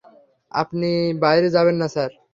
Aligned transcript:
আপনি 0.51 0.89
বাইরে 1.23 1.47
যাবেন 1.55 1.75
না, 1.81 1.87
স্যার। 1.93 2.11